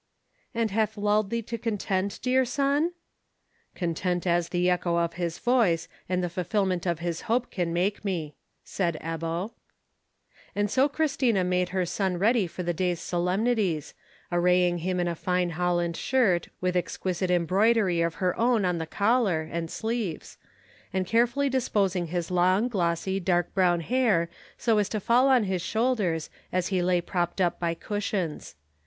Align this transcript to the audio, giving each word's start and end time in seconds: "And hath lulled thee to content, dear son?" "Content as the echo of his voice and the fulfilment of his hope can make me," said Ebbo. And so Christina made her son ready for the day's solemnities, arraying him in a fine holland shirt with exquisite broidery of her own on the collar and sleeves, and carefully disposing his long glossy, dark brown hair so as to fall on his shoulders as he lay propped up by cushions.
"And 0.55 0.71
hath 0.71 0.97
lulled 0.97 1.29
thee 1.29 1.43
to 1.43 1.59
content, 1.59 2.19
dear 2.23 2.43
son?" 2.43 2.93
"Content 3.75 4.25
as 4.25 4.49
the 4.49 4.67
echo 4.67 4.95
of 4.95 5.13
his 5.13 5.37
voice 5.37 5.87
and 6.09 6.23
the 6.23 6.27
fulfilment 6.29 6.87
of 6.87 6.97
his 6.97 7.21
hope 7.29 7.51
can 7.51 7.71
make 7.71 8.03
me," 8.03 8.33
said 8.63 8.97
Ebbo. 8.99 9.51
And 10.55 10.71
so 10.71 10.89
Christina 10.89 11.43
made 11.43 11.69
her 11.69 11.85
son 11.85 12.17
ready 12.17 12.47
for 12.47 12.63
the 12.63 12.73
day's 12.73 12.99
solemnities, 12.99 13.93
arraying 14.31 14.79
him 14.79 14.99
in 14.99 15.07
a 15.07 15.13
fine 15.13 15.51
holland 15.51 15.95
shirt 15.95 16.47
with 16.61 16.75
exquisite 16.75 17.45
broidery 17.45 18.01
of 18.01 18.15
her 18.15 18.35
own 18.39 18.65
on 18.65 18.79
the 18.79 18.87
collar 18.87 19.41
and 19.51 19.69
sleeves, 19.69 20.39
and 20.91 21.05
carefully 21.05 21.47
disposing 21.47 22.07
his 22.07 22.31
long 22.31 22.69
glossy, 22.69 23.19
dark 23.19 23.53
brown 23.53 23.81
hair 23.81 24.31
so 24.57 24.79
as 24.79 24.89
to 24.89 24.99
fall 24.99 25.27
on 25.27 25.43
his 25.43 25.61
shoulders 25.61 26.31
as 26.51 26.69
he 26.69 26.81
lay 26.81 27.01
propped 27.01 27.39
up 27.39 27.59
by 27.59 27.75
cushions. 27.75 28.55